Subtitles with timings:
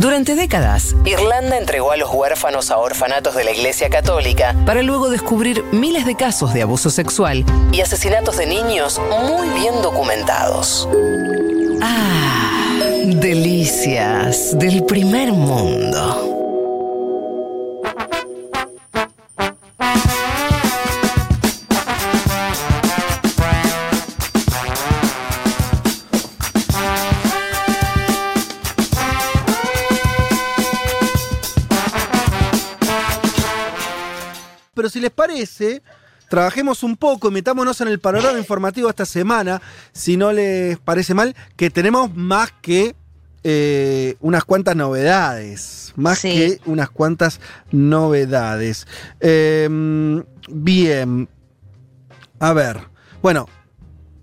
[0.00, 5.10] Durante décadas, Irlanda entregó a los huérfanos a orfanatos de la Iglesia Católica para luego
[5.10, 10.88] descubrir miles de casos de abuso sexual y asesinatos de niños muy bien documentados.
[11.82, 16.29] Ah, delicias del primer mundo.
[35.30, 35.82] Parece,
[36.28, 39.60] trabajemos un poco y metámonos en el panorama informativo esta semana,
[39.92, 42.94] si no les parece mal, que tenemos más que
[43.42, 45.92] eh, unas cuantas novedades.
[45.96, 46.28] Más Sí.
[46.28, 48.86] que unas cuantas novedades.
[49.20, 51.28] Em, bien.
[52.38, 52.80] A ver.
[53.22, 53.48] Bueno,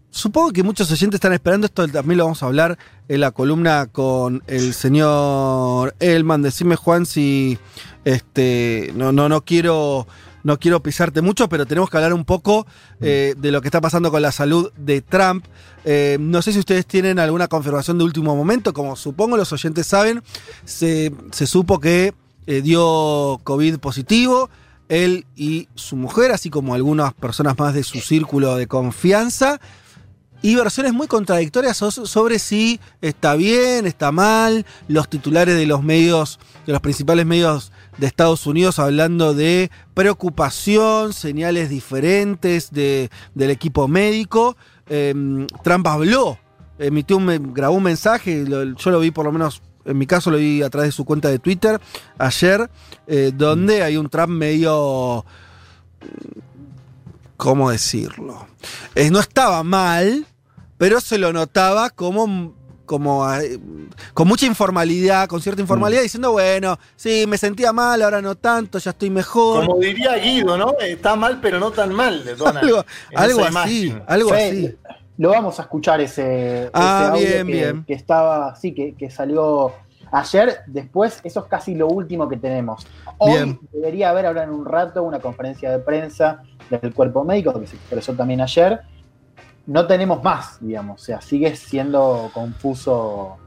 [0.09, 3.85] Supongo que muchos oyentes están esperando esto, también lo vamos a hablar en la columna
[3.85, 6.41] con el señor Elman.
[6.41, 7.59] Decime, Juan, si
[8.03, 10.07] este, no, no, no quiero.
[10.47, 12.65] No quiero pisarte mucho, pero tenemos que hablar un poco
[13.01, 15.43] eh, de lo que está pasando con la salud de Trump.
[15.83, 18.71] Eh, no sé si ustedes tienen alguna confirmación de último momento.
[18.71, 20.23] Como supongo los oyentes saben,
[20.63, 22.13] se, se supo que
[22.45, 24.49] eh, dio COVID positivo,
[24.87, 29.59] él y su mujer, así como algunas personas más de su círculo de confianza
[30.41, 35.83] y versiones muy contradictorias so- sobre si está bien, está mal, los titulares de los
[35.83, 43.49] medios, de los principales medios de Estados Unidos hablando de preocupación, señales diferentes de- del
[43.51, 44.55] equipo médico.
[44.89, 46.37] Em, Trump habló,
[46.79, 50.37] emitió un, grabó un mensaje, yo lo vi por lo menos, en mi caso lo
[50.37, 51.79] vi a través de su cuenta de Twitter
[52.17, 52.69] ayer,
[53.07, 55.25] eh, donde hay un Trump medio
[57.37, 58.47] ¿cómo decirlo?
[58.95, 60.25] Eh, no estaba mal,
[60.77, 62.53] pero se lo notaba como,
[62.87, 63.59] como eh,
[64.15, 68.79] con mucha informalidad, con cierta informalidad, diciendo, bueno, sí, me sentía mal, ahora no tanto,
[68.79, 69.67] ya estoy mejor.
[69.67, 70.73] Como diría Guido, ¿no?
[70.79, 72.65] Está mal, pero no tan mal, de Donald.
[72.65, 74.03] algo algo así, imagen.
[74.07, 74.75] algo Sí, así.
[75.19, 77.85] Lo vamos a escuchar ese, Ah, ese audio bien, que, bien.
[77.85, 79.73] que estaba, sí, que, que salió
[80.11, 80.59] ayer.
[80.67, 82.85] Después, eso es casi lo último que tenemos.
[83.17, 83.59] Hoy Bien.
[83.71, 87.75] debería haber ahora en un rato una conferencia de prensa del cuerpo médico que se
[87.75, 88.79] expresó también ayer.
[89.67, 91.01] No tenemos más, digamos.
[91.01, 93.37] O sea, sigue siendo confuso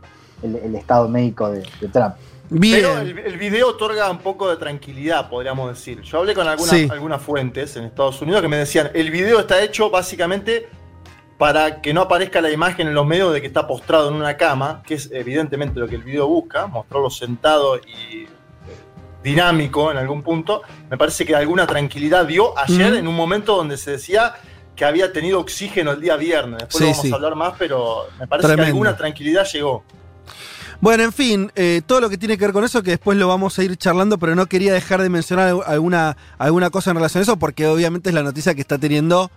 [0.43, 2.15] el, el estado médico de, de Trump.
[2.51, 2.77] Bien.
[2.81, 6.01] Pero el, el video otorga un poco de tranquilidad, podríamos decir.
[6.03, 6.89] Yo hablé con algunas, Sí.
[6.91, 10.69] algunas fuentes en Estados Unidos que me decían, el video está hecho básicamente
[11.39, 14.37] para que no aparezca la imagen en los medios de que está postrado en una
[14.37, 18.29] cama, que es evidentemente lo que el video busca, mostrarlo sentado y eh,
[19.23, 20.61] dinámico en algún punto.
[20.91, 24.35] Me parece que alguna tranquilidad dio ayer en un momento donde se decía
[24.77, 26.59] que había tenido oxígeno el día viernes.
[26.61, 27.13] Después Sí, vamos sí.
[27.13, 28.65] a hablar más, pero me parece Tremendo.
[28.65, 29.85] que alguna tranquilidad llegó.
[30.81, 33.29] Bueno, en fin, eh, todo lo que tiene que ver con eso, que después lo
[33.29, 36.97] vamos a ir charlando, pero no quería dejar de mencionar al- alguna, alguna cosa en
[36.97, 39.31] relación a eso, porque obviamente es la noticia que está teniendo,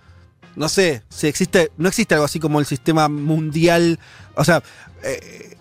[0.56, 3.98] no sé, si existe, no existe algo así como el sistema mundial,
[4.36, 4.62] o sea,
[5.02, 5.58] eh,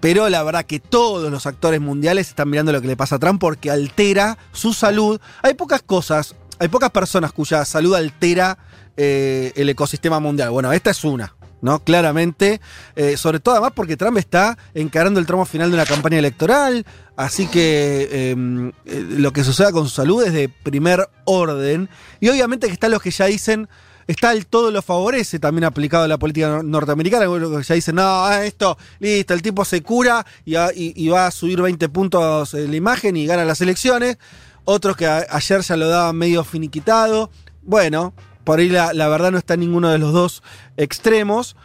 [0.00, 3.18] pero la verdad que todos los actores mundiales están mirando lo que le pasa a
[3.18, 5.20] Trump porque altera su salud.
[5.42, 8.56] Hay pocas cosas, hay pocas personas cuya salud altera
[8.96, 10.50] eh, el ecosistema mundial.
[10.50, 11.34] Bueno, esta es una.
[11.62, 11.82] ¿no?
[11.82, 12.60] Claramente,
[12.94, 16.84] eh, sobre todo además porque Trump está encarando el tramo final de una campaña electoral,
[17.16, 21.88] así que eh, eh, lo que suceda con su salud es de primer orden,
[22.20, 23.68] y obviamente que están los que ya dicen,
[24.06, 27.96] está el todo lo favorece también aplicado a la política nor- norteamericana, que ya dicen,
[27.96, 32.70] no, ah, esto, listo, el tipo se cura y, va a subir 20 puntos en
[32.70, 34.18] la imagen y gana las elecciones,
[34.64, 37.30] otros que ayer ya lo daban medio finiquitado,
[37.62, 38.14] bueno,
[38.46, 40.44] por ahí la, la verdad no está en ninguno de los dos
[40.76, 41.56] extremos.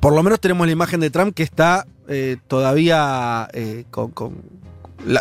[0.00, 4.14] Por lo menos tenemos la imagen de Trump que está eh, todavía eh, con...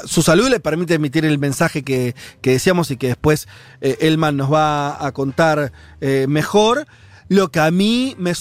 [0.06, 3.50] su salud le permite emitir el mensaje que, que decíamos y que después
[3.82, 6.88] eh, Elman nos va a contar eh, mejor.
[7.28, 8.34] Lo que a mí me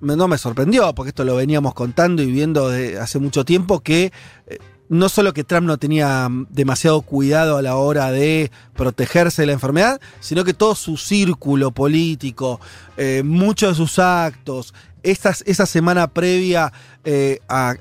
[0.00, 4.12] no me sorprendió, porque esto lo veníamos contando y viendo de hace mucho tiempo, que
[4.46, 4.58] eh,
[4.88, 9.46] no solo que Trump no tenía mm, demasiado cuidado a la hora de protegerse de
[9.46, 12.60] la enfermedad, sino que todo su círculo político,
[12.96, 16.72] eh, muchos de sus actos, esa semana previa
[17.04, 17.74] eh, a,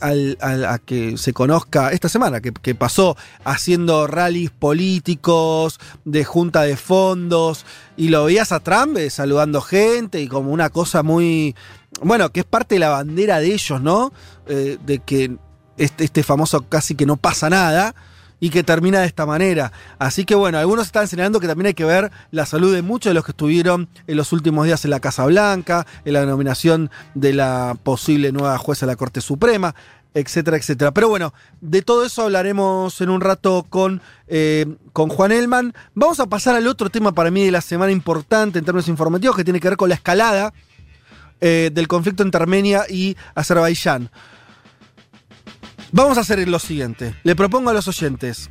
[0.85, 3.15] que se conozca, esta semana que, pasó
[3.45, 7.65] haciendo rallies políticos, de junta de fondos,
[7.95, 11.55] y lo veías a Trump eh, saludando gente y como una cosa muy,
[12.01, 14.11] bueno, que es parte de la bandera de ellos, ¿no?
[14.45, 15.37] De que
[15.77, 17.95] este, este famoso casi que no pasa nada.
[18.39, 19.71] y que termina de esta manera.
[19.99, 23.09] Así que bueno, algunos están señalando que también hay que ver la salud de muchos
[23.09, 26.91] de los que estuvieron en los últimos días en la Casa Blanca, en la nominación
[27.15, 29.73] de la posible nueva jueza de la Corte Suprema
[30.13, 30.91] etcétera, etcétera.
[30.91, 35.73] Pero bueno, de todo eso hablaremos en un rato con, eh, con Juan Elman.
[35.95, 39.35] Vamos a pasar al otro tema para mí de la semana importante en términos informativos,
[39.35, 40.53] que tiene que ver con la escalada
[41.41, 44.09] eh, del conflicto entre Armenia y Azerbaiyán.
[45.93, 47.13] Vamos a hacer lo siguiente.
[47.21, 48.49] Le propongo a los oyentes,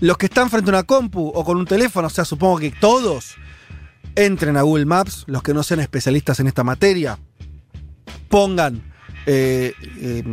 [0.00, 2.72] los que están frente a una compu o con un teléfono, o sea, supongo que
[2.72, 3.36] todos,
[4.16, 7.16] entren a Google Maps, los que no sean especialistas en esta materia,
[8.28, 8.82] pongan
[9.26, 10.24] eh, eh,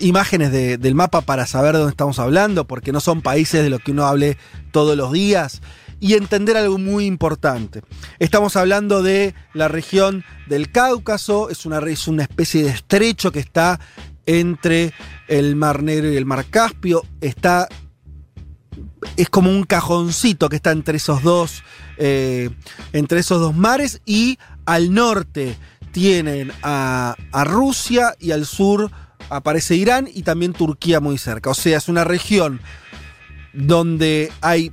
[0.00, 3.82] imágenes del mapa para saber de dónde estamos hablando, porque no son países de los
[3.82, 4.38] que uno hable
[4.70, 5.60] todos los días,
[6.00, 7.82] y entender algo muy importante.
[8.18, 13.40] Estamos hablando de la región del Cáucaso, es una, es una especie de estrecho que
[13.40, 13.78] está
[14.26, 14.92] entre
[15.28, 17.04] el Mar Negro y el Mar Caspio.
[17.20, 17.68] Está.
[19.16, 21.62] Es como un cajoncito que está entre esos dos.
[21.98, 22.50] Eh,
[22.92, 24.00] entre esos dos mares.
[24.06, 25.56] Y al norte
[25.92, 28.90] tienen a, a Rusia y al sur
[29.28, 31.50] aparece Irán y también Turquía muy cerca.
[31.50, 32.60] O sea, es una región
[33.52, 34.72] donde hay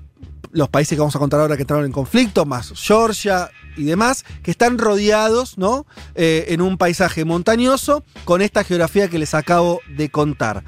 [0.51, 3.49] los países que vamos a contar ahora que entraron en conflicto, más Georgia,
[3.79, 5.85] y demás, que están rodeados, ¿no?
[6.15, 10.63] Eh, en un paisaje montañoso con esta geografía que les acabo de contar.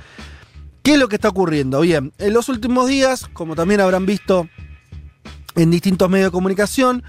[0.83, 1.81] ¿Qué es lo que está ocurriendo?
[1.81, 4.49] Bien, en los últimos días, como también habrán visto
[5.55, 7.03] en distintos medios de comunicación,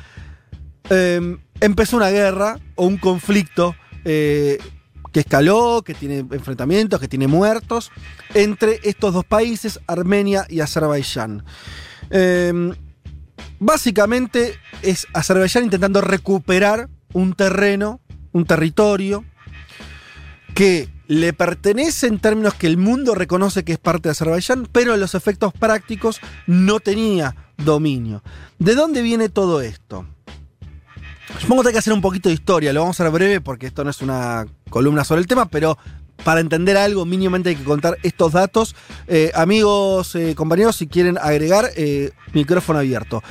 [0.90, 4.58] em, empezó una guerra o un conflicto eh,
[5.12, 7.92] que escaló, que tiene enfrentamientos, que tiene muertos,
[8.34, 11.44] entre estos dos países, Armenia y Azerbaiyán.
[12.10, 12.74] Em,
[13.64, 18.00] Básicamente es Azerbaiyán intentando recuperar un terreno,
[18.32, 19.24] un territorio
[20.52, 24.94] que le pertenece en términos que el mundo reconoce que es parte de Azerbaiyán, pero
[24.94, 28.24] en los efectos prácticos no tenía dominio.
[28.58, 30.06] ¿De dónde viene todo esto?
[31.38, 33.68] Supongo que hay que hacer un poquito de historia, lo vamos a hacer breve porque
[33.68, 35.78] esto no es una columna sobre el tema, pero
[36.24, 38.74] para entender algo mínimamente hay que contar estos datos.
[39.06, 43.22] Eh, amigos, eh, compañeros, si quieren agregar, eh, micrófono abierto.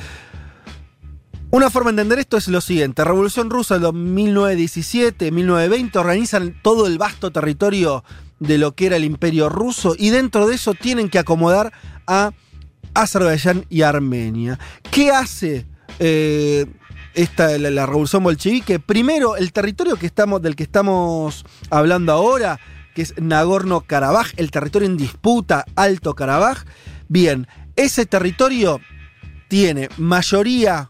[1.50, 3.04] Una forma de entender esto es lo siguiente.
[3.04, 8.04] Revolución Rusa de 1917, 1920 organizan todo el vasto territorio
[8.40, 11.72] de lo que era el imperio ruso y dentro de eso tienen que acomodar
[12.06, 12.32] a
[12.94, 14.58] Azerbaiyán y Armenia.
[14.90, 15.66] ¿Qué hace
[17.14, 18.78] esta, la, revolución bolchevique?
[18.78, 22.58] Primero, el territorio que estamos, del que estamos hablando ahora,
[22.94, 26.64] que es Nagorno-Karabaj, el territorio en disputa, Alto Karabaj.
[27.08, 28.80] Bien, ese territorio
[29.48, 30.88] tiene mayoría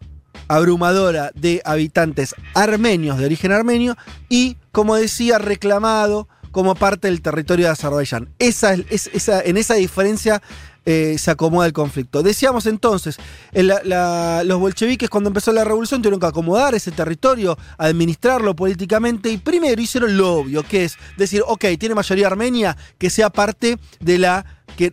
[0.48, 3.96] abrumadora de habitantes armenios de origen armenio
[4.28, 8.28] y, como decía, reclamado como parte del territorio de Azerbaiyán.
[8.38, 10.42] Esa, es, esa, en esa diferencia
[10.84, 12.22] eh, se acomoda el conflicto.
[12.22, 13.16] Decíamos entonces,
[13.52, 19.80] los bolcheviques cuando empezó la revolución tuvieron que acomodar ese territorio, administrarlo políticamente y primero
[19.80, 24.44] hicieron lo obvio, que es decir, ok, tiene mayoría armenia, que sea parte de la,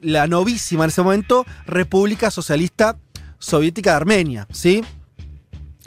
[0.01, 2.97] la novísima en ese momento República Socialista
[3.39, 4.83] Soviética de Armenia, ¿sí?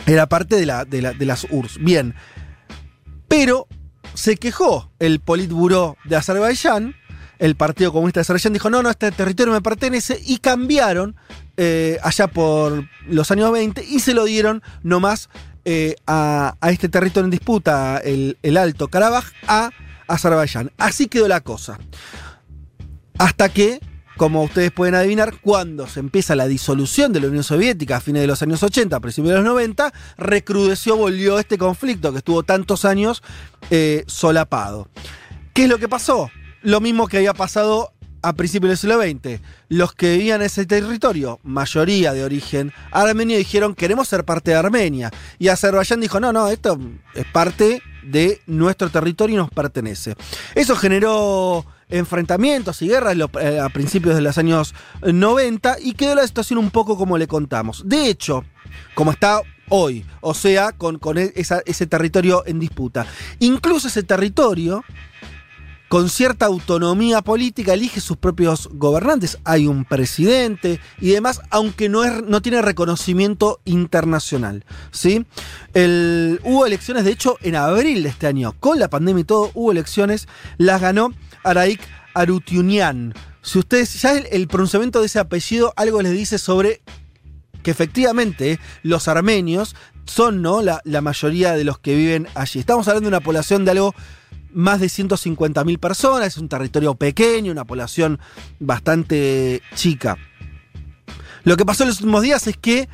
[0.07, 1.79] Era parte de, la, de, las URSS.
[1.79, 2.15] Bien.
[3.29, 3.69] Pero
[4.15, 6.97] se quejó el Politburo de Azerbaiyán,
[7.43, 11.17] el Partido Comunista de Azerbaiyán dijo, no, no, este territorio me pertenece, y cambiaron
[11.57, 15.29] eh, allá por los años 20 y se lo dieron nomás
[15.65, 19.71] eh, a, este territorio en disputa, el, el Alto Karabaj, a
[20.07, 20.71] Azerbaiyán.
[20.79, 21.81] Así quedó la cosa.
[23.19, 23.81] Hasta que
[24.17, 28.23] como ustedes pueden adivinar, cuando se empieza la disolución de la Unión Soviética a fines
[28.23, 32.45] de los años 80, a principios de los 90, recrudeció, volvió este conflicto que estuvo
[32.45, 33.21] tantos años
[33.71, 34.87] eh, solapado.
[35.53, 36.31] ¿Qué es lo que pasó?
[36.63, 37.93] Lo mismo que había pasado
[38.23, 39.41] a principios del siglo XX.
[39.69, 44.57] Los que vivían en ese territorio, mayoría de origen armenio, dijeron queremos ser parte de
[44.57, 45.11] Armenia.
[45.39, 46.79] Y Azerbaiyán dijo, no, no, esto
[47.15, 50.15] es parte de nuestro territorio y nos pertenece.
[50.55, 56.27] Eso generó enfrentamientos y guerras eh, a principios de los años 90 y quedó la
[56.27, 57.83] situación un poco como le contamos.
[57.87, 58.45] De hecho,
[58.95, 63.07] como está hoy, o sea, con, e, ese territorio en disputa.
[63.41, 64.85] Incluso ese territorio,
[65.93, 69.37] con cierta autonomía política, elige sus propios gobernantes.
[69.45, 74.65] Hay un presidente y demás, aunque no, es, no tiene reconocimiento internacional.
[74.91, 75.27] ¿sí?
[75.75, 79.71] hubo elecciones, de hecho, en abril de este año, con la pandemia y todo, hubo
[79.71, 81.13] elecciones, las ganó
[81.45, 81.83] Araik
[82.15, 83.13] Arutiunian.
[83.43, 86.81] Si ustedes, ya el, pronunciamiento de ese apellido algo les dice sobre
[87.63, 90.63] que efectivamente los armenios son ¿no?
[90.63, 92.61] la, mayoría de los que viven allí.
[92.61, 93.95] Estamos hablando de una población de algo
[94.53, 98.19] más de 150.000 personas, es un territorio pequeño, una población
[98.61, 100.17] bastante chica.
[101.45, 102.89] Lo que pasó en los últimos días es que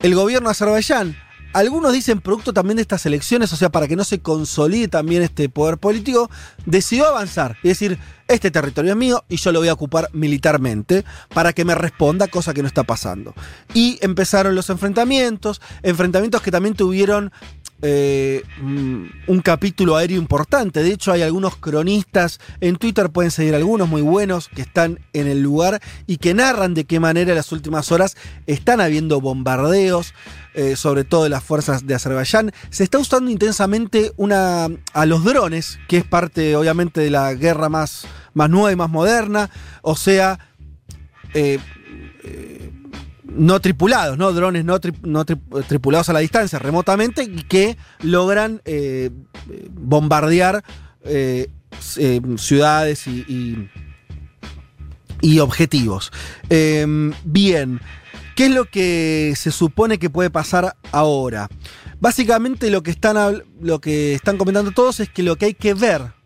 [0.00, 1.16] el gobierno de Azerbaiyán,
[1.52, 5.22] algunos dicen producto también de estas elecciones, o sea, para que no se consolide también
[5.22, 6.30] este poder político,
[6.66, 11.04] decidió avanzar y decir, este territorio es mío y yo lo voy a ocupar militarmente
[11.32, 13.34] para que me responda, cosa que no está pasando.
[13.72, 17.32] Y empezaron los enfrentamientos, enfrentamientos que también tuvieron
[17.82, 20.82] eh, mm, un capítulo aéreo importante.
[20.82, 25.26] De hecho, hay algunos cronistas en Twitter, pueden seguir algunos muy buenos, que están en
[25.26, 28.16] el lugar y que narran de qué manera en las últimas horas
[28.46, 30.14] están habiendo bombardeos,
[30.54, 32.52] eh, sobre todo de las fuerzas de Azerbaiyán.
[32.70, 34.12] Se está usando intensamente
[34.92, 38.90] a los drones, que es parte obviamente de la guerra más, más nueva y más
[38.90, 39.50] moderna,
[39.82, 40.38] o sea...
[41.34, 41.58] Eh,
[43.36, 44.32] no tripulados, ¿no?
[44.32, 49.10] Drones no, tripulados a la distancia, remotamente, y que logran eh,
[49.70, 50.64] bombardear
[51.04, 51.48] eh,
[51.96, 53.68] eh, ciudades y,
[55.20, 56.12] y, objetivos.
[56.48, 57.80] Em, bien,
[58.34, 61.48] ¿qué es lo que se supone que puede pasar ahora?
[62.00, 65.74] Básicamente lo que están, lo que están comentando todos es que lo que hay que
[65.74, 66.16] ver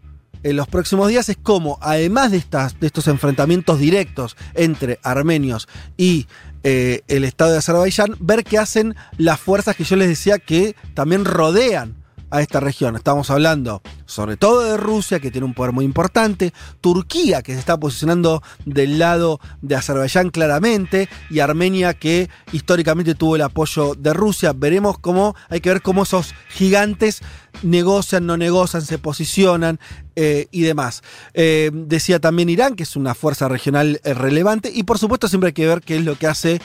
[0.43, 5.69] en los próximos días es cómo, además de, estas, de estos enfrentamientos directos entre armenios
[5.97, 6.27] y
[6.63, 10.75] eh, el Estado de Azerbaiyán, ver qué hacen las fuerzas que yo les decía que
[10.95, 12.00] también rodean
[12.31, 12.97] a esta región.
[12.97, 17.61] Estamos hablando sobre todo de Rusia, que tiene un poder muy importante, Turquía, que se
[17.61, 24.13] está posicionando del lado de Azerbaiyán claramente, y Armenia, que históricamente tuvo el apoyo de
[24.13, 24.53] Rusia.
[24.53, 27.23] Veremos cómo, hay que ver cómo esos gigantes
[27.63, 29.79] negocian, no negocian, se posicionan
[30.17, 31.03] eh, y demás.
[31.35, 35.49] Eh, decía también Irán, que es una fuerza regional eh, relevante, y por supuesto siempre
[35.49, 36.61] hay que ver qué es lo que hace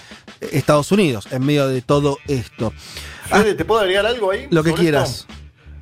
[0.51, 2.73] Estados Unidos en medio de todo esto.
[3.29, 4.47] Fede, ¿te puedo agregar algo ahí?
[4.49, 5.27] Lo que quieras.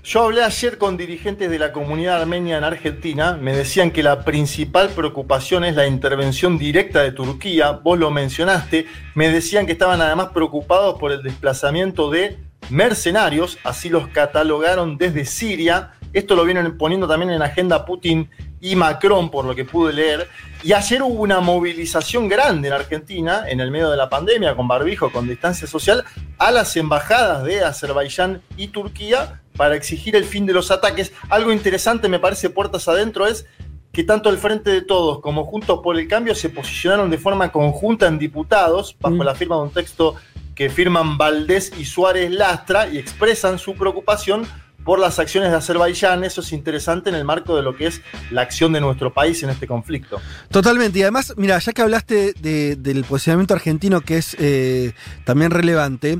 [0.05, 4.25] Yo hablé ayer con dirigentes de la comunidad armenia en Argentina, me decían que la
[4.25, 10.01] principal preocupación es la intervención directa de Turquía, vos lo mencionaste, me decían que estaban
[10.01, 12.37] además preocupados por el desplazamiento de
[12.69, 18.29] mercenarios, así los catalogaron desde Siria, esto lo vienen poniendo también en agenda Putin
[18.59, 20.27] y Macron, por lo que pude leer.
[20.63, 24.67] Y ayer hubo una movilización grande en Argentina, en el medio de la pandemia, con
[24.67, 26.03] barbijo, con distancia social,
[26.37, 31.11] a las embajadas de Azerbaiyán y Turquía para exigir el fin de los ataques.
[31.29, 33.45] Algo interesante, me parece, puertas adentro, es
[33.91, 37.51] que tanto el Frente de Todos como Juntos por el Cambio se posicionaron de forma
[37.51, 39.21] conjunta en diputados, bajo mm.
[39.21, 40.15] la firma de un texto
[40.55, 44.47] que firman Valdés y Suárez Lastra y expresan su preocupación
[44.83, 46.23] por las acciones de Azerbaiyán.
[46.23, 49.41] Eso es interesante en el marco de lo que es la acción de nuestro país
[49.43, 50.19] en este conflicto.
[50.49, 50.99] Totalmente.
[50.99, 54.93] Y además, mira, ya que hablaste del posicionamiento argentino, que es eh,
[55.23, 56.19] también relevante,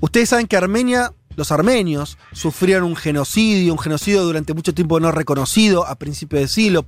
[0.00, 5.12] ustedes saben que Armenia los armenios sufrieron un genocidio, un genocidio durante mucho tiempo no
[5.12, 6.86] reconocido, a principios de siglo,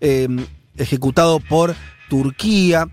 [0.00, 0.28] eh,
[0.76, 1.74] ejecutado por
[2.08, 2.88] Turquía.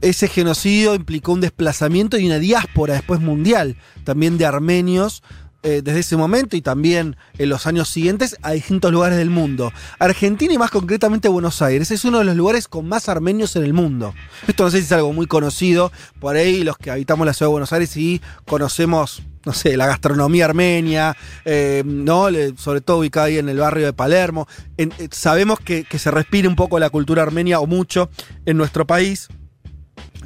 [0.00, 5.22] Ese genocidio implicó un desplazamiento y una diáspora después mundial, también de armenios
[5.64, 9.72] eh, desde ese momento y también en los años siguientes a distintos lugares del mundo.
[10.00, 13.62] Argentina y más concretamente Buenos Aires es uno de los lugares con más armenios en
[13.62, 14.12] el mundo.
[14.48, 17.50] Esto no sé si es algo muy conocido, por ahí los que habitamos la ciudad
[17.50, 22.28] de Buenos Aires y conocemos no sé, la gastronomía armenia, eh, ¿no?
[22.56, 24.46] sobre todo ubicada ahí en el barrio de Palermo.
[24.76, 28.10] Eh, sabemos que, que, se respira un poco la cultura armenia o mucho
[28.46, 29.28] en nuestro país.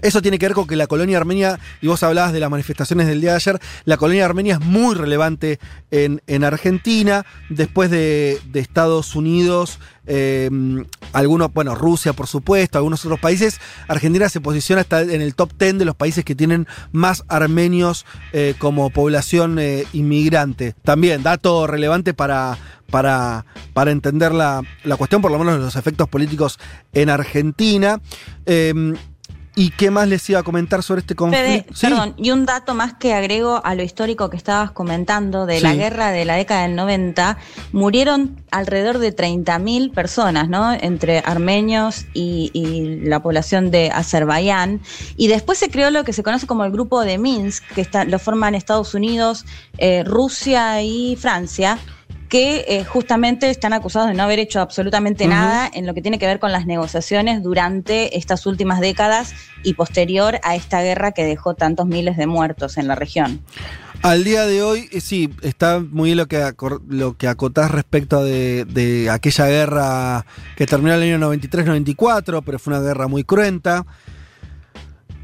[0.02, 3.06] Eso tiene que ver con que la colonia armenia, y vos hablabas de las manifestaciones
[3.06, 5.58] del día de ayer, la colonia armenia es muy relevante
[5.90, 10.50] en, Argentina, después de, Estados Unidos, eh,
[11.16, 13.58] algunos, bueno, Rusia por supuesto, algunos otros países,
[13.88, 18.04] Argentina se posiciona hasta en el top 10 de los países que tienen más armenios
[18.34, 20.74] eh, como población eh, inmigrante.
[20.82, 22.58] También, dato relevante para,
[22.90, 26.58] para, para entender la, la, cuestión, por lo menos los efectos políticos
[26.92, 27.98] en Argentina.
[29.58, 31.74] ¿Y qué más les iba a comentar sobre este conflicto?
[31.80, 35.74] Perdón, y un dato más que agrego a lo histórico que estabas comentando de la
[35.74, 37.38] guerra de la década del 90,
[37.72, 40.74] murieron alrededor de 30.000 personas, ¿no?
[40.74, 44.82] Entre armenios y, la población de Azerbaiyán.
[45.16, 48.04] Y después se creó lo que se conoce como el grupo de Minsk, que está,
[48.04, 49.46] lo forman Estados Unidos,
[49.78, 51.78] eh, Rusia y Francia
[52.28, 56.18] que eh, justamente están acusados de no haber hecho absolutamente nada en lo que tiene
[56.18, 61.24] que ver con las negociaciones durante estas últimas décadas y posterior a esta guerra que
[61.24, 63.42] dejó tantos miles de muertos en la región.
[64.02, 66.52] Al día de hoy, eh, sí, está muy bien lo que,
[66.88, 72.74] lo que acotás respecto de, aquella guerra que terminó en el año 93-94, pero fue
[72.74, 73.86] una guerra muy cruenta.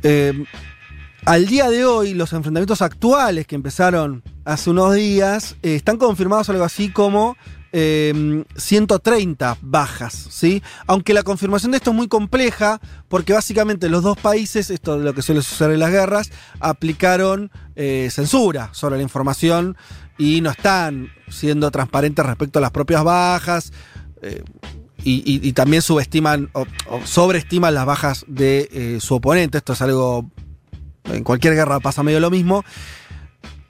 [0.02, 0.44] Eh,
[1.24, 6.48] al día de hoy, los enfrentamientos actuales que empezaron hace unos días eh, están confirmados
[6.48, 7.36] algo así como
[7.74, 10.62] 130 bajas, ¿sí?
[10.86, 15.02] Aunque la confirmación de esto es muy compleja, porque básicamente los dos países, esto es
[15.02, 16.30] lo que suele suceder en las guerras,
[16.60, 19.78] aplicaron censura sobre la información
[20.18, 23.72] y no están siendo transparentes respecto a las propias bajas.
[25.02, 26.66] Y, también subestiman o,
[27.06, 29.56] sobreestiman las bajas de su oponente.
[29.56, 30.30] Esto es algo.
[31.04, 32.64] En cualquier guerra pasa medio lo mismo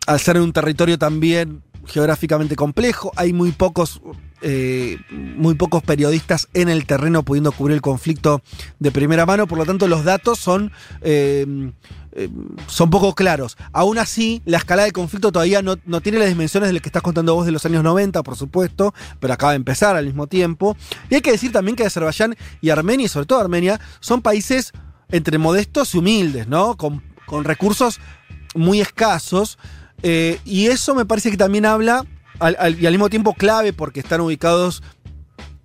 [0.06, 4.00] al ser un territorio también geográficamente complejo, hay muy pocos,
[4.40, 8.42] eh, muy pocos periodistas en el terreno pudiendo cubrir el conflicto
[8.78, 11.72] de primera mano, por lo tanto los datos son, eh,
[12.12, 12.28] eh,
[12.66, 13.56] son poco claros.
[13.72, 16.88] Aún así, la escala del conflicto todavía no, no, tiene las dimensiones de lo que
[16.88, 20.28] estás contando vos de los años 90, por supuesto, pero acaba de empezar al mismo
[20.28, 20.76] tiempo.
[21.10, 24.72] Y hay que decir también que Azerbaiyán y Armenia, y sobre todo Armenia, son países
[25.10, 26.76] entre modestos y humildes, ¿no?
[26.76, 28.00] Con, con recursos
[28.54, 29.58] muy escasos.
[30.02, 32.04] Eh, y eso me parece que también habla,
[32.78, 34.82] y al mismo tiempo clave, porque están ubicados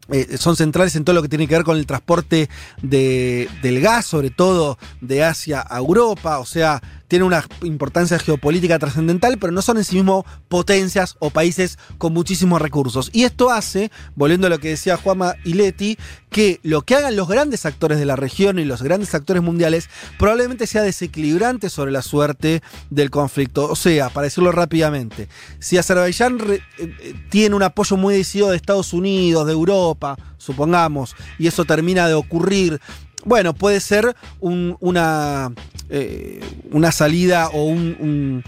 [0.09, 2.49] eh, son centrales en todo lo que tiene que ver con el transporte
[2.81, 9.37] del gas, sobre todo de Asia a Europa, o sea, tienen una importancia geopolítica trascendental,
[9.37, 13.09] pero no son en sí mismos potencias o países con muchísimos recursos.
[13.13, 15.97] Y esto hace, volviendo a lo que decía Juama y Leti,
[16.29, 19.89] que lo que hagan los grandes actores de la región y los grandes actores mundiales
[20.19, 23.69] probablemente sea desequilibrante sobre la suerte del conflicto.
[23.69, 28.57] O sea, para decirlo rápidamente, si Azerbaiyán eh, eh, tiene un apoyo muy decidido de
[28.57, 32.79] Estados Unidos, de Europa, supongamos, y eso termina de ocurrir
[33.25, 35.51] bueno, puede ser una,
[35.89, 36.39] eh,
[36.71, 38.43] una salida o un,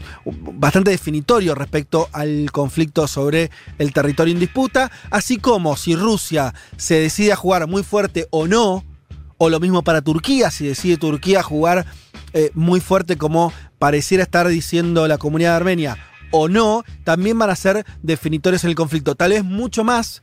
[0.53, 6.95] bastante definitorio respecto al conflicto sobre el territorio en disputa, así como si Rusia se
[6.95, 8.85] decide a jugar muy fuerte o no,
[9.37, 11.85] o lo mismo para Turquía, si decide Turquía jugar
[12.33, 15.97] eh, muy fuerte como pareciera estar diciendo la comunidad armenia
[16.31, 20.21] o no, también van a ser definitorios en el conflicto, tal vez mucho más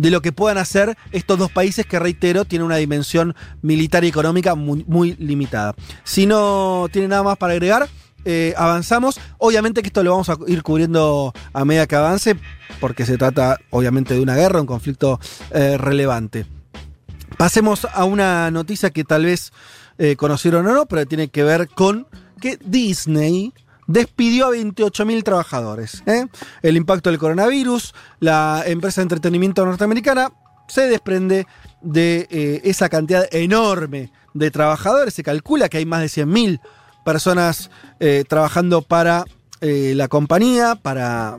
[0.00, 4.08] de lo que puedan hacer estos dos países que, reitero, tienen una dimensión militar y
[4.08, 5.74] económica muy, limitada.
[6.04, 7.86] Si no tiene nada más para agregar,
[8.24, 9.20] eh, avanzamos.
[9.36, 12.34] Obviamente que esto lo vamos a ir cubriendo a medida que avance,
[12.80, 16.46] porque se trata obviamente de una guerra, un conflicto eh, relevante.
[17.36, 19.52] Pasemos a una noticia que tal vez
[19.98, 22.06] eh, conocieron o no, pero tiene que ver con
[22.40, 23.52] que Disney
[23.90, 26.02] despidió a 28.000 trabajadores.
[26.06, 26.26] ¿eh?
[26.62, 30.32] El impacto del coronavirus, la empresa de entretenimiento norteamericana
[30.68, 31.46] se desprende
[31.82, 35.14] de eh, esa cantidad enorme de trabajadores.
[35.14, 36.60] Se calcula que hay más de 100.000
[37.04, 39.24] personas eh, trabajando para
[39.62, 41.36] la compañía, para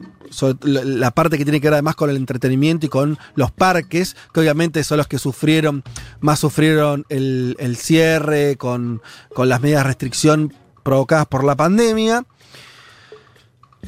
[0.61, 4.41] la parte que tiene que ver además con el entretenimiento y con los parques, que
[4.41, 5.83] obviamente son los que sufrieron,
[6.19, 9.01] más sufrieron el, cierre con,
[9.33, 12.23] con las medidas de restricción provocadas por la pandemia.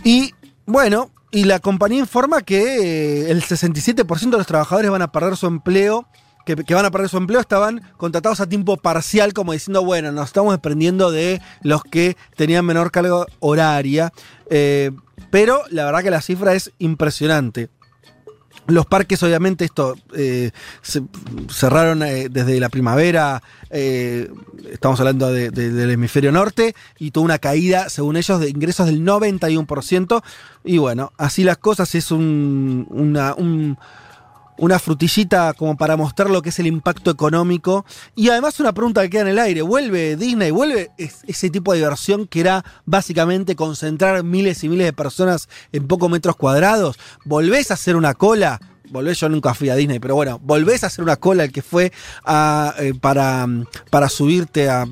[0.03, 0.33] Y
[0.65, 5.35] bueno, y la compañía informa que eh, el 67% de los trabajadores van a perder
[5.35, 6.07] su empleo.
[6.45, 10.27] Que, van a perder su empleo estaban contratados a tiempo parcial, como diciendo, bueno, nos
[10.27, 14.11] estamos desprendiendo de los que tenían menor carga horaria.
[14.49, 14.91] Eh,
[15.31, 17.69] pero la verdad que la cifra es impresionante.
[18.67, 21.01] Los parques, obviamente, esto eh, se
[21.49, 24.29] cerraron eh, desde la primavera, eh,
[24.71, 30.23] estamos hablando del hemisferio norte, y tuvo una caída, según ellos, de ingresos del 91%.
[30.63, 33.77] Y bueno, así las cosas, es un, un,
[34.57, 37.85] una frutillita como para mostrar lo que es el impacto económico.
[38.15, 40.51] Y además una pregunta que queda en el aire, ¿vuelve Disney?
[40.51, 45.87] ¿Vuelve ese tipo de diversión que era básicamente concentrar miles y miles de personas en
[45.87, 46.97] pocos metros cuadrados?
[47.25, 48.59] ¿Volvés a hacer una cola?
[48.89, 51.63] Volvés, yo nunca fui a Disney, pero bueno, volvés a hacer una cola el que
[51.63, 51.91] fue
[52.79, 53.47] eh, para,
[53.89, 54.85] para subirte a,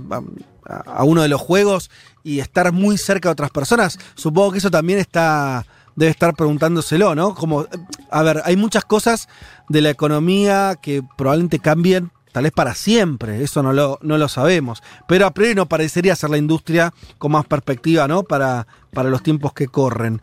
[0.65, 1.91] a uno de los juegos
[2.24, 4.00] y estar muy cerca de otras personas.
[4.15, 7.36] Supongo que eso también está debe estar preguntándoselo, ¿no?
[7.36, 7.65] Como,
[8.10, 9.27] a ver, hay muchas cosas
[9.69, 14.27] de la economía que probablemente cambien tal vez para siempre, eso no lo, no lo
[14.30, 18.23] sabemos, pero a priori no parecería ser la industria con más perspectiva, ¿no?
[18.23, 20.21] Para, para los tiempos que corren.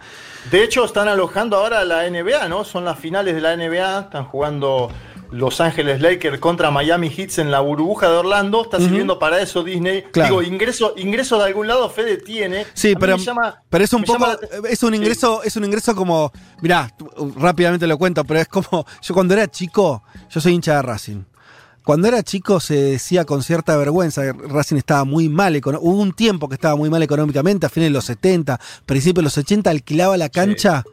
[0.50, 2.64] De hecho, están alojando ahora la NBA, ¿no?
[2.64, 4.90] Son las finales de la NBA, están jugando
[5.31, 8.62] los Ángeles Lakers contra Miami Heat en la burbuja de Orlando.
[8.62, 10.05] Está sirviendo para eso Disney.
[10.12, 12.67] Digo, ingreso, ingreso de algún lado Fede tiene.
[12.75, 13.17] Sí, pero,
[13.69, 14.27] pero es un poco.
[14.69, 16.33] Es un ingreso, es un ingreso como.
[16.61, 16.93] Mirá,
[17.37, 18.87] rápidamente lo cuento, pero es como.
[19.03, 21.25] Yo cuando era chico, yo soy hincha de Racing.
[21.85, 26.12] Cuando era chico se decía con cierta vergüenza que Racing estaba muy mal, hubo un
[26.12, 29.71] tiempo que estaba muy mal económicamente, a fines de los 70, principios de los 80
[29.71, 30.85] alquilaba la cancha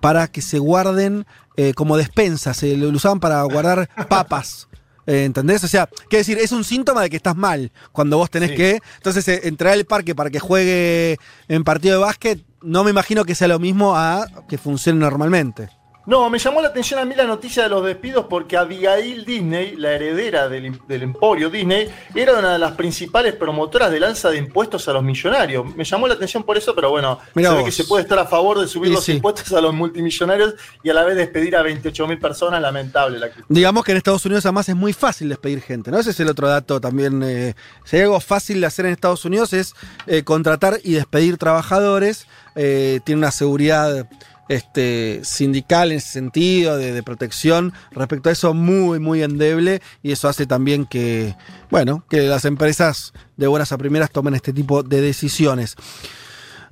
[0.00, 1.24] para que se guarden
[1.56, 4.68] eh, como despensa, se lo usaban para guardar papas.
[5.06, 5.64] Eh, ¿Entendés?
[5.64, 8.80] O sea, quiere decir, es un síntoma de que estás mal cuando vos tenés que.
[8.96, 13.24] Entonces, eh, entrar al parque para que juegue en partido de básquet, no me imagino
[13.24, 15.70] que sea lo mismo a que funcione normalmente.
[16.06, 19.76] No, me llamó la atención a mí la noticia de los despidos porque Abigail Disney,
[19.76, 24.38] la heredera del, del, emporio Disney, era una de las principales promotoras del alza de
[24.38, 25.76] impuestos a los millonarios.
[25.76, 28.18] Me llamó la atención por eso, pero bueno, Mirá se ve que se puede estar
[28.18, 29.12] a favor de subir Y los sí.
[29.12, 32.60] impuestos a los multimillonarios y a la vez despedir a 28 mil personas.
[32.62, 33.30] Lamentable la.
[33.48, 35.98] Digamos que en Estados Unidos además es muy fácil despedir gente, ¿no?
[35.98, 37.22] Ese es el otro dato también.
[37.22, 39.74] eh, si hay algo fácil de hacer en Estados Unidos es
[40.06, 42.26] eh, contratar y despedir trabajadores.
[42.56, 44.08] eh, tiene una seguridad
[44.50, 49.80] este, sindical en ese sentido, de, de protección respecto a eso muy, muy endeble.
[50.02, 51.36] Y eso hace también que,
[51.70, 55.76] bueno, que las empresas de buenas a primeras tomen este tipo de decisiones.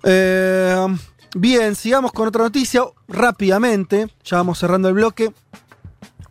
[0.03, 0.87] Eh,
[1.37, 4.09] bien, sigamos con otra noticia rápidamente.
[4.25, 5.33] Ya vamos cerrando el bloque.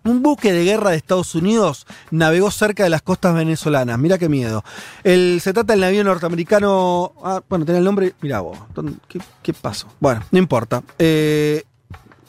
[0.08, 4.00] Un buque de guerra de Estados Unidos navegó cerca de las costas venezolanas.
[4.00, 4.64] Mira qué miedo.
[5.04, 7.14] El, se trata del navío norteamericano.
[7.24, 8.14] Ah, bueno, tiene el nombre.
[8.22, 8.58] Mira vos.
[8.74, 9.88] ¿dónde- ¿Qué, qué pasó?
[10.00, 10.82] Bueno, no importa.
[10.98, 11.64] Eh,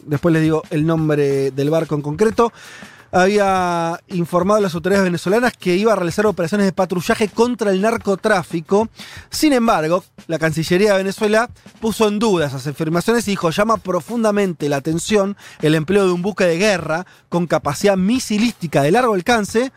[0.05, 2.53] después les digo el nombre del barco en concreto.
[3.11, 7.81] Había informado a las autoridades venezolanas que iba a realizar operaciones de patrullaje contra el
[7.81, 8.89] narcotráfico.
[9.31, 11.49] Sin embargo, la Cancillería de Venezuela
[11.81, 16.23] puso en duda esas afirmaciones y dijo, llama profundamente la atención el empleo de un
[16.23, 19.73] buque de guerra con capacidad misilística de largo alcance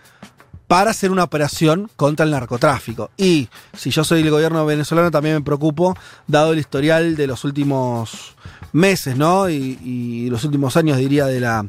[0.71, 3.11] para hacer una operación contra el narcotráfico.
[3.17, 7.43] Y si yo soy el gobierno venezolano también me preocupo, dado el historial de los
[7.43, 8.35] últimos
[8.73, 9.49] meses, ¿no?
[9.49, 11.65] Y, los últimos años, diría, de la,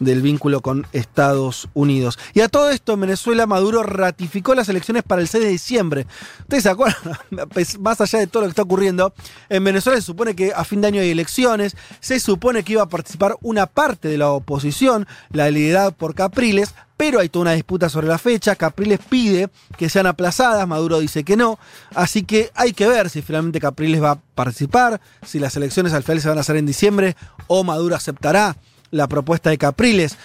[0.00, 2.18] del vínculo con Estados Unidos.
[2.34, 6.06] Y a todo esto, en Venezuela, Maduro ratificó las elecciones para el 6 de diciembre.
[6.40, 7.18] ¿Ustedes se acuerdan?
[7.52, 9.12] Pues, Más allá de todo lo que está ocurriendo,
[9.48, 12.82] en Venezuela se supone que a fin de año hay elecciones, se supone que iba
[12.82, 17.52] a participar una parte de la oposición, la liderada por Capriles, pero hay toda una
[17.52, 18.56] disputa sobre la fecha.
[18.56, 21.58] Capriles pide que sean aplazadas, Maduro dice que no.
[21.94, 26.02] Así que hay que ver si finalmente Capriles va a participar, si las elecciones al
[26.02, 28.56] final se van a hacer en diciembre o Maduro aceptará
[28.90, 30.16] la propuesta de Capriles.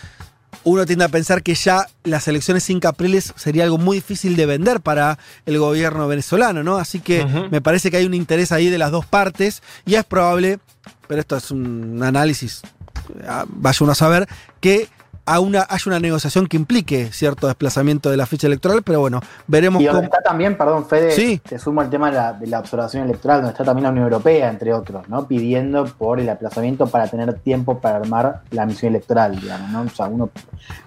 [0.63, 4.45] Uno tiende a pensar que ya las elecciones sin Capriles sería algo muy difícil de
[4.47, 6.77] vender para el gobierno venezolano, ¿no?
[6.77, 10.03] Así que me parece que hay un interés ahí de las dos partes y es
[10.05, 10.59] probable,
[11.07, 12.61] pero esto es un análisis,
[13.27, 14.27] ah, vaya uno a saber,
[14.59, 14.87] que
[15.25, 19.21] a una, haya una negociación que implique cierto desplazamiento de la fecha electoral, pero bueno,
[19.47, 20.13] veremos Y donde cómo...
[20.13, 21.39] está también, perdón, Fede, Sí.
[21.47, 24.03] te sumo el tema de la, de la observación electoral, donde está también la Unión
[24.05, 25.27] Europea, entre otros, ¿no?
[25.27, 29.81] Pidiendo por el aplazamiento para tener tiempo para armar la misión electoral, digamos, ¿no?
[29.81, 30.29] O sea, uno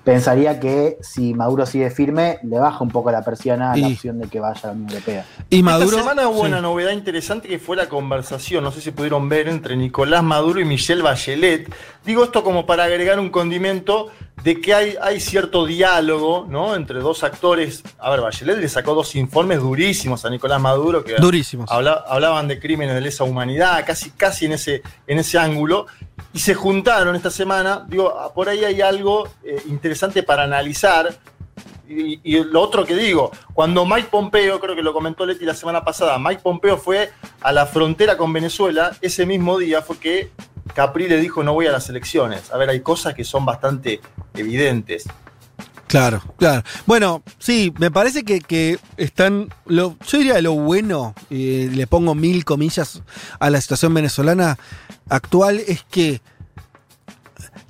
[0.05, 3.92] pensaría que si Maduro sigue firme, le baja un poco la persiana a la Y-
[3.94, 5.24] opción de que vaya a la Unión Europea.
[5.51, 5.98] Y Maduro...
[5.98, 6.46] Esta semana hubo sí.
[6.48, 10.61] una novedad interesante que fue la conversación, no sé si pudieron ver, entre Nicolás Maduro
[10.61, 11.68] y Michelle Bachelet.
[12.05, 14.09] Digo esto como para agregar un condimento
[14.42, 16.74] de que hay, hay cierto diálogo ¿no?
[16.74, 17.83] entre dos actores.
[17.98, 21.70] A ver, Bachelet le sacó dos informes durísimos a Nicolás Maduro que Durísimos.
[21.70, 25.87] habla- hablaban de crímenes de lesa humanidad, casi, casi en, ese, en ese ángulo.
[26.33, 27.85] Y se juntaron esta semana.
[27.88, 31.16] Digo, ah, por ahí hay algo eh, interesante para analizar.
[31.88, 35.55] Y, y lo otro que digo, cuando Mike Pompeo, creo que lo comentó Leti la
[35.55, 40.31] semana pasada, Mike Pompeo fue a la frontera con Venezuela, ese mismo día fue que
[40.74, 42.52] Capri le dijo no voy a las elecciones.
[42.52, 44.00] A ver, hay cosas que son bastante
[44.35, 45.04] evidentes.
[45.88, 46.62] Claro, claro.
[46.85, 49.48] Bueno, sí, me parece que, están.
[49.64, 53.02] Lo, yo diría lo bueno, le pongo mil comillas
[53.40, 54.59] a la situación venezolana
[55.09, 56.20] actual, es que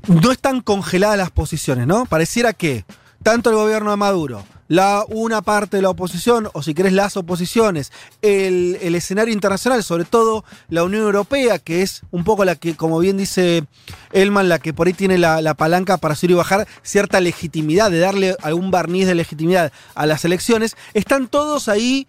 [0.09, 2.07] no están congeladas las posiciones, ¿no?
[2.07, 2.85] Pareciera que
[3.23, 7.17] tanto el gobierno de Maduro, la, una parte de la oposición, o si querés las
[7.17, 7.91] oposiciones,
[8.23, 12.77] el, el escenario internacional, sobre todo la Unión Europea, que es un poco la que,
[12.77, 13.65] como bien dice
[14.13, 17.91] Elman, la que por ahí tiene la, la palanca para subir y bajar cierta legitimidad,
[17.91, 22.07] de darle algún barniz de legitimidad a las elecciones, están todos ahí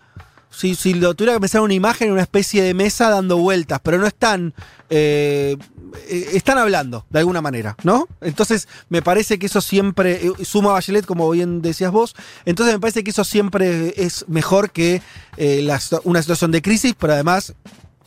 [0.50, 3.80] si, si lo tuviera que pensar en una imagen, una especie de mesa dando vueltas,
[3.84, 4.54] pero no están.
[4.90, 5.56] eh,
[6.08, 8.08] eh, están hablando, de alguna manera, ¿no?
[8.22, 10.28] Entonces, me parece que eso siempre.
[10.28, 12.16] eh, suma Bachelet, como bien decías vos.
[12.46, 15.02] Entonces, me parece que eso siempre es mejor que
[15.38, 17.54] eh, la una situación de crisis, pero además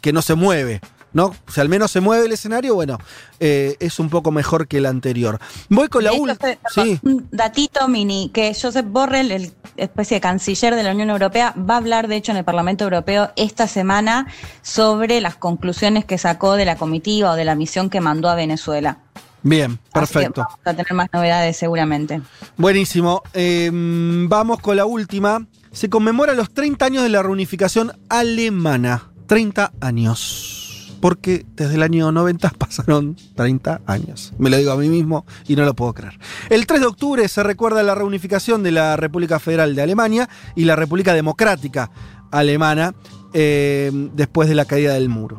[0.01, 0.81] que no se mueve.
[1.13, 1.35] ¿No?
[1.47, 2.99] Si al menos se mueve el escenario, bueno,
[3.39, 5.39] eh, es un poco mejor que el anterior.
[5.69, 6.57] Voy con la última.
[6.73, 6.99] Sí.
[7.03, 11.75] Un datito mini, que Josep Borrell, el especie de canciller de la Unión Europea, va
[11.75, 14.27] a hablar, de hecho, en el Parlamento Europeo esta semana
[14.63, 18.35] sobre las conclusiones que sacó de la comitiva o de la misión que mandó a
[18.35, 18.99] Venezuela.
[19.43, 20.41] Bien, Así que perfecto.
[20.43, 22.23] vamos a tener más novedades seguramente.
[22.57, 23.23] Buenísimo.
[23.35, 25.47] Eh, vamos con la última.
[25.73, 29.11] Se conmemora los 30 años de la reunificación alemana.
[29.27, 30.62] 30 años.
[31.03, 34.33] Porque desde el año 90 pasaron 30 años.
[34.39, 36.19] Me lo digo a mí mismo y no lo puedo creer.
[36.49, 40.65] El 3 de octubre se recuerda la reunificación de la República Federal de Alemania y
[40.65, 41.91] la República Democrática
[42.31, 42.95] Alemana
[43.35, 45.39] eh, después de la caída del muro.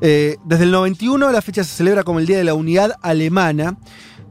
[0.00, 3.76] Eh, desde el 91 la fecha se celebra como el Día de la Unidad Alemana.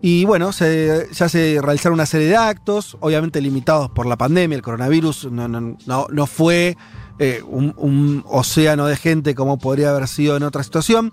[0.03, 4.55] Y bueno, se- ya se realizaron una serie de actos, obviamente limitados por la pandemia,
[4.55, 6.75] el coronavirus no, no- no- no fue
[7.23, 11.11] eh, un, océano de gente como podría haber sido en otra situación,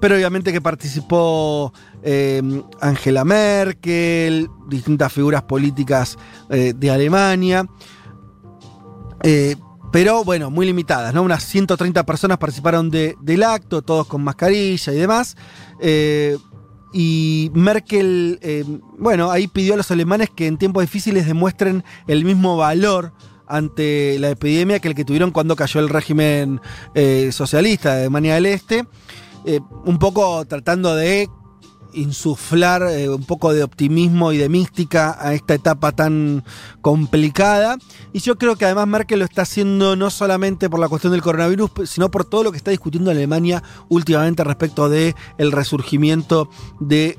[0.00, 2.40] pero obviamente que participó eh,
[2.80, 6.16] Angela Merkel, distintas figuras políticas
[6.48, 7.66] eh, de Alemania.
[9.92, 11.22] Pero bueno, muy limitadas, ¿no?
[11.22, 15.36] Unas 130 personas participaron de- del acto, todos con mascarilla y demás.
[16.94, 18.40] Y Merkel,
[18.98, 23.12] bueno, ahí pidió a los alemanes que en tiempos difíciles demuestren el mismo valor
[23.52, 26.60] ante la epidemia que el que tuvieron cuando cayó el régimen
[26.94, 28.86] eh, socialista de Alemania del Este.
[29.44, 31.28] Eh, un poco tratando de
[31.94, 36.44] insuflar eh, un poco de optimismo y de mística a esta etapa tan
[36.80, 37.76] complicada.
[38.14, 41.20] Y yo creo que además Merkel lo está haciendo no solamente por la cuestión del
[41.20, 46.48] coronavirus, sino por todo lo que está discutiendo Alemania últimamente respecto de resurgimiento
[46.80, 47.18] de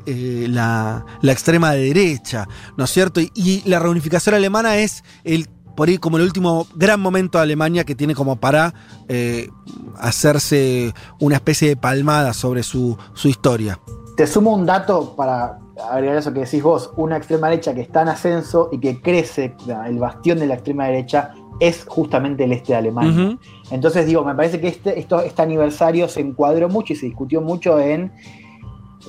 [0.50, 3.22] la, extrema derecha, ¿no es cierto?
[3.22, 7.84] Y la reunificación alemana es el por ahí como el último gran momento de Alemania
[7.84, 8.74] que tiene como para
[9.08, 9.50] eh,
[9.98, 13.80] hacerse una especie de palmada sobre su, su historia.
[14.16, 15.60] Te sumo un dato para
[15.90, 19.56] agregar eso que decís vos, una extrema derecha que está en ascenso y que crece,
[19.86, 23.38] el bastión de la extrema derecha es justamente el este de Alemania.
[23.72, 27.42] Entonces digo, me parece que este, esto, este aniversario se encuadró mucho y se discutió
[27.42, 28.12] mucho en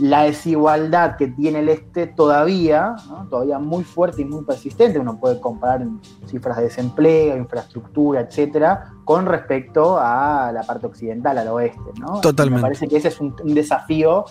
[0.00, 3.26] la desigualdad que tiene el este todavía, ¿no?
[3.28, 4.98] todavía muy fuerte y muy persistente.
[4.98, 11.38] Uno puede comparar en cifras de desempleo, infraestructura, etcétera, con respecto a la parte occidental,
[11.38, 11.90] al oeste.
[11.98, 12.20] ¿no?
[12.20, 12.56] Totalmente.
[12.56, 14.24] Me parece que ese es un, un desafío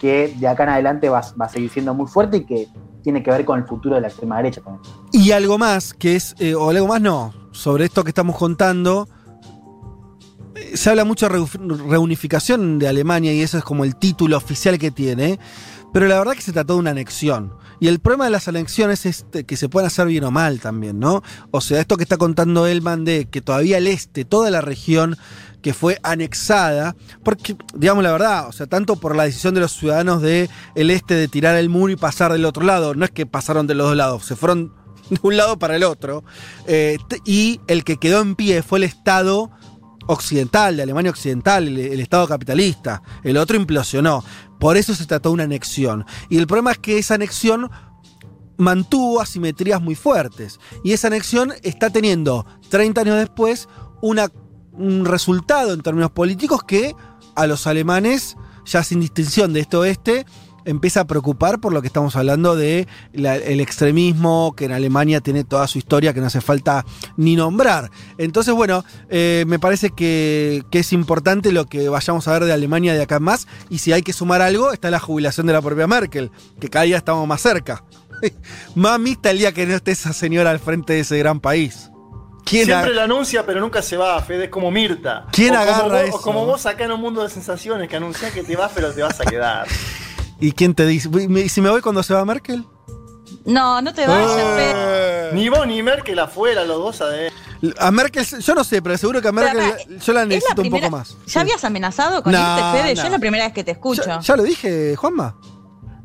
[0.00, 2.68] que de acá en adelante va, va a seguir siendo muy fuerte y que
[3.02, 4.60] tiene que ver con el futuro de la extrema derecha.
[5.12, 9.08] Y algo más, que es, eh, o algo más no, sobre esto que estamos contando,
[10.74, 14.78] se habla mucho de reu- reunificación de Alemania y eso es como el título oficial
[14.78, 15.38] que tiene,
[15.92, 17.52] pero la verdad que se trató de una anexión.
[17.80, 20.58] Y el problema de las anexiones es este, que se pueden hacer bien o mal
[20.60, 21.22] también, ¿no?
[21.52, 25.16] O sea, esto que está contando Elman de que todavía el este, toda la región
[25.62, 29.72] que fue anexada, porque, digamos la verdad, o sea, tanto por la decisión de los
[29.72, 33.10] ciudadanos del el este de tirar el muro y pasar del otro lado, no es
[33.10, 34.72] que pasaron de los dos lados, se fueron
[35.10, 36.22] de un lado para el otro,
[36.66, 39.50] eh, y el que quedó en pie fue el Estado
[40.08, 44.24] occidental, de Alemania occidental, el, Estado capitalista, el otro implosionó,
[44.58, 47.70] por eso se trató de una anexión, y el problema es que esa anexión
[48.56, 50.58] mantuvo asimetrías muy fuertes.
[50.82, 53.68] Y esa anexión está teniendo, 30 años después,
[54.02, 56.94] un resultado en términos políticos que
[57.36, 60.26] a los alemanes, ya sin distinción de este oeste,
[60.68, 65.20] empieza a preocupar por lo que estamos hablando de la- el extremismo que en Alemania
[65.20, 66.84] tiene toda su historia que no hace falta
[67.16, 67.90] ni nombrar.
[68.18, 72.52] Entonces, bueno, eh, me parece que, que es importante lo que vayamos a ver de
[72.52, 73.46] Alemania de acá en más.
[73.70, 76.84] Y si hay que sumar algo, está la jubilación de la propia Merkel, que cada
[76.84, 77.82] día estamos más cerca.
[78.74, 81.90] Mami, está el día que no esté esa señora al frente de ese gran país.
[82.44, 85.26] ¿Quién Siempre lo anuncia, pero nunca se va, Fede, es como Mirta.
[85.32, 86.16] ¿Quién O como agarra vos- eso?
[86.16, 88.90] O como vos acá en un mundo de sensaciones que anunciás que te vas, pero
[88.92, 89.66] te vas a quedar.
[90.40, 91.08] ¿Y quién te dice?
[91.28, 92.64] ¿Y si me voy cuando se va Merkel?
[93.44, 94.72] No, no te vayas, Fede.
[94.74, 95.30] Eh.
[95.34, 97.36] Ni vos ni Merkel afuera, los dos adentro.
[97.78, 100.26] A Merkel, yo no sé, pero seguro que a Merkel Pero, yo la Es la
[100.26, 101.16] necesito un poco más.
[101.26, 101.38] ¿Ya Sí.
[101.40, 102.94] habías amenazado con No, irte, Fede?
[102.94, 103.00] no.
[103.00, 104.02] Yo es la primera vez que te escucho.
[104.06, 105.34] ¿Ya, ya lo dije, Juanma?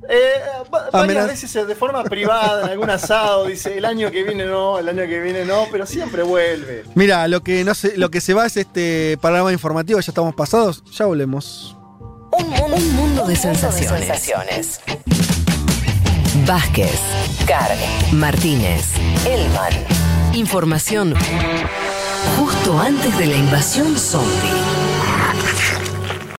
[0.09, 0.33] Eh,
[0.73, 4.45] va- Ah, varias veces de forma privada, en algún asado, dice el año que viene
[4.45, 6.83] no, el año que viene no, pero siempre vuelve.
[6.95, 10.35] Mira, lo que no sé, lo que se va es este panorama informativo, ya estamos
[10.35, 11.77] pasados, ya volvemos.
[12.37, 14.79] Un mundo, un mundo de sensaciones.
[16.45, 16.99] Vázquez,
[17.45, 17.77] Carg,
[18.11, 18.85] Martínez,
[19.25, 19.73] Elman.
[20.33, 21.13] Información
[22.37, 24.82] justo antes de la invasión zombie.